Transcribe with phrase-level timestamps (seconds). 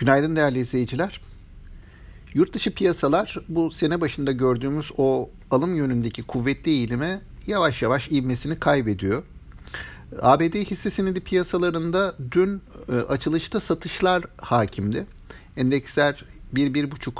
[0.00, 1.20] Günaydın değerli izleyiciler.
[2.34, 8.58] Yurt dışı piyasalar bu sene başında gördüğümüz o alım yönündeki kuvvetli eğilime yavaş yavaş ivmesini
[8.58, 9.22] kaybediyor.
[10.22, 15.06] ABD hisse senedi piyasalarında dün e, açılışta satışlar hakimdi.
[15.56, 16.24] Endeksler
[16.54, 17.12] 1-1,5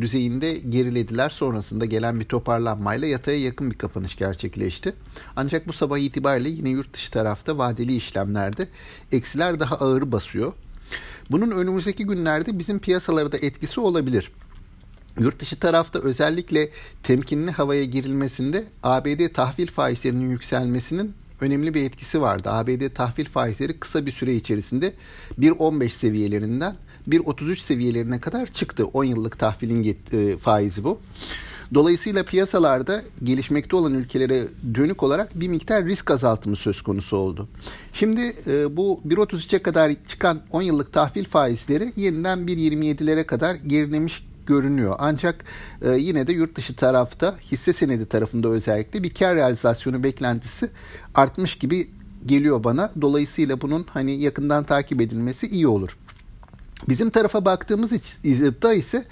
[0.00, 1.30] düzeyinde gerilediler.
[1.30, 4.94] Sonrasında gelen bir toparlanmayla yataya yakın bir kapanış gerçekleşti.
[5.36, 8.68] Ancak bu sabah itibariyle yine yurt dışı tarafta vadeli işlemlerde
[9.12, 10.52] eksiler daha ağır basıyor.
[11.30, 14.30] Bunun önümüzdeki günlerde bizim piyasalarda etkisi olabilir.
[15.20, 16.70] Yurt dışı tarafta özellikle
[17.02, 22.50] temkinli havaya girilmesinde ABD tahvil faizlerinin yükselmesinin önemli bir etkisi vardı.
[22.50, 24.94] ABD tahvil faizleri kısa bir süre içerisinde
[25.40, 26.76] 1.15 seviyelerinden
[27.08, 28.84] 1.33 seviyelerine kadar çıktı.
[28.84, 31.00] 10 yıllık tahvilin e, faizi bu.
[31.74, 37.48] Dolayısıyla piyasalarda gelişmekte olan ülkelere dönük olarak bir miktar risk azaltımı söz konusu oldu.
[37.92, 44.96] Şimdi e, bu 1.33'e kadar çıkan 10 yıllık tahvil faizleri yeniden 1.27'lere kadar gerilemiş görünüyor.
[44.98, 45.44] Ancak
[45.82, 50.70] e, yine de yurt dışı tarafta hisse senedi tarafında özellikle bir kar realizasyonu beklentisi
[51.14, 51.88] artmış gibi
[52.26, 52.90] geliyor bana.
[53.00, 55.96] Dolayısıyla bunun hani yakından takip edilmesi iyi olur.
[56.88, 57.92] Bizim tarafa baktığımız
[58.62, 59.04] da ise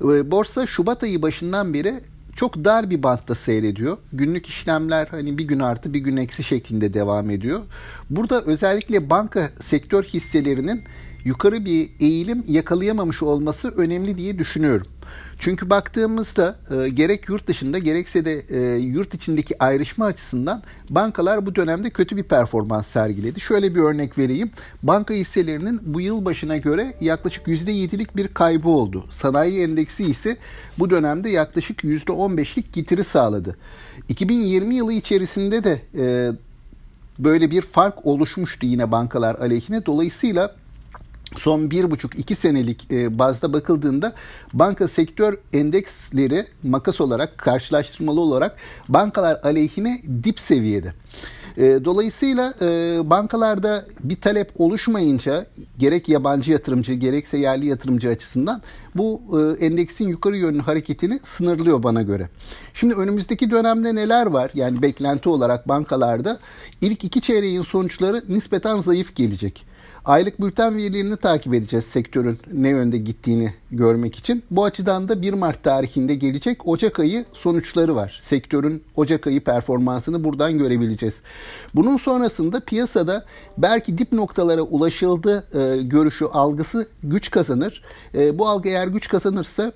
[0.00, 1.94] e, borsa Şubat ayı başından beri
[2.36, 3.98] çok dar bir bantta seyrediyor.
[4.12, 7.60] Günlük işlemler hani bir gün artı bir gün eksi şeklinde devam ediyor.
[8.10, 10.84] Burada özellikle banka sektör hisselerinin
[11.24, 14.86] yukarı bir eğilim yakalayamamış olması önemli diye düşünüyorum.
[15.38, 21.54] Çünkü baktığımızda e, gerek yurt dışında gerekse de e, yurt içindeki ayrışma açısından bankalar bu
[21.54, 23.40] dönemde kötü bir performans sergiledi.
[23.40, 24.50] Şöyle bir örnek vereyim.
[24.82, 29.04] Banka hisselerinin bu yıl başına göre yaklaşık %7'lik bir kaybı oldu.
[29.10, 30.36] Sanayi endeksi ise
[30.78, 33.56] bu dönemde yaklaşık %15'lik getiri sağladı.
[34.08, 36.32] 2020 yılı içerisinde de e,
[37.18, 39.86] böyle bir fark oluşmuştu yine bankalar aleyhine.
[39.86, 40.54] Dolayısıyla
[41.36, 44.12] son bir buçuk iki senelik e, bazda bakıldığında
[44.52, 48.56] banka sektör endeksleri makas olarak karşılaştırmalı olarak
[48.88, 50.92] bankalar aleyhine dip seviyede.
[51.56, 55.46] E, dolayısıyla e, bankalarda bir talep oluşmayınca
[55.78, 58.62] gerek yabancı yatırımcı gerekse yerli yatırımcı açısından
[58.94, 59.20] bu
[59.60, 62.28] endeksin yukarı yönlü hareketini sınırlıyor bana göre.
[62.74, 64.50] Şimdi önümüzdeki dönemde neler var?
[64.54, 66.38] Yani beklenti olarak bankalarda
[66.80, 69.73] ilk iki çeyreğin sonuçları nispeten zayıf gelecek.
[70.04, 74.42] Aylık bülten verilerini takip edeceğiz sektörün ne yönde gittiğini görmek için.
[74.50, 78.18] Bu açıdan da 1 Mart tarihinde gelecek Ocak ayı sonuçları var.
[78.22, 81.20] Sektörün Ocak ayı performansını buradan görebileceğiz.
[81.74, 83.24] Bunun sonrasında piyasada
[83.58, 87.82] belki dip noktalara ulaşıldı e, görüşü, algısı güç kazanır.
[88.14, 89.72] E, bu algı eğer güç kazanırsa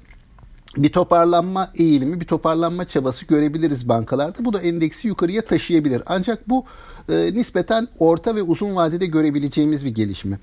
[0.77, 4.45] bir toparlanma eğilimi, bir toparlanma çabası görebiliriz bankalarda.
[4.45, 6.03] Bu da endeksi yukarıya taşıyabilir.
[6.07, 6.65] Ancak bu
[7.09, 10.39] e, nispeten orta ve uzun vadede görebileceğimiz bir gelişme.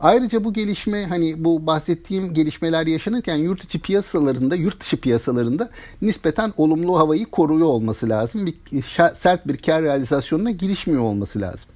[0.00, 5.70] Ayrıca bu gelişme hani bu bahsettiğim gelişmeler yaşanırken yurt içi piyasalarında, yurt dışı piyasalarında
[6.02, 8.46] nispeten olumlu havayı koruyor olması lazım.
[8.46, 8.82] Bir
[9.14, 11.70] sert bir kar realizasyonuna girişmiyor olması lazım.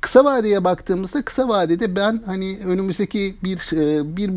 [0.00, 4.30] Kısa vadeye baktığımızda kısa vadede ben hani önümüzdeki bir e, bir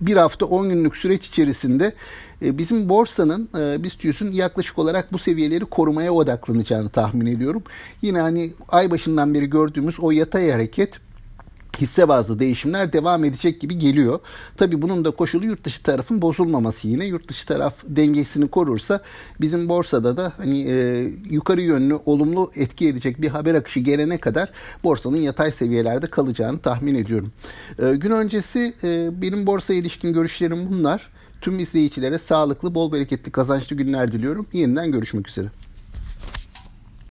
[0.00, 1.92] bir hafta 10 günlük süreç içerisinde
[2.42, 7.62] e, bizim borsanın e, BIST yaklaşık olarak bu seviyeleri korumaya odaklanacağını tahmin ediyorum.
[8.02, 11.05] Yine hani ay başından beri gördüğümüz o yatay hareket
[11.80, 14.18] hisse bazlı değişimler devam edecek gibi geliyor.
[14.56, 17.04] Tabii bunun da koşulu yurt dışı tarafın bozulmaması yine.
[17.06, 19.02] Yurt dışı taraf dengesini korursa
[19.40, 24.50] bizim borsada da hani e, yukarı yönlü olumlu etki edecek bir haber akışı gelene kadar
[24.84, 27.32] borsanın yatay seviyelerde kalacağını tahmin ediyorum.
[27.78, 31.10] E, gün öncesi e, benim borsa ilişkin görüşlerim bunlar.
[31.40, 34.46] Tüm izleyicilere sağlıklı, bol bereketli, kazançlı günler diliyorum.
[34.52, 35.48] Yeniden görüşmek üzere.